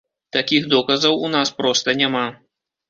Такіх 0.37 0.63
доказаў 0.73 1.21
у 1.29 1.31
нас 1.37 1.55
проста 1.61 1.99
няма. 2.03 2.29